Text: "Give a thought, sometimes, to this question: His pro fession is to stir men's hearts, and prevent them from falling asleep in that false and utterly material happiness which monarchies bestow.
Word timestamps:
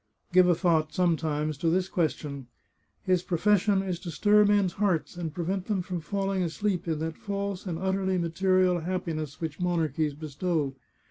"Give 0.33 0.47
a 0.47 0.55
thought, 0.55 0.91
sometimes, 0.95 1.59
to 1.59 1.69
this 1.69 1.87
question: 1.87 2.47
His 3.03 3.21
pro 3.21 3.37
fession 3.37 3.87
is 3.87 3.99
to 3.99 4.09
stir 4.09 4.45
men's 4.45 4.73
hearts, 4.73 5.15
and 5.15 5.31
prevent 5.31 5.67
them 5.67 5.83
from 5.83 6.01
falling 6.01 6.41
asleep 6.41 6.87
in 6.87 6.97
that 6.97 7.17
false 7.19 7.67
and 7.67 7.77
utterly 7.77 8.17
material 8.17 8.79
happiness 8.79 9.39
which 9.39 9.59
monarchies 9.59 10.15
bestow. 10.15 10.73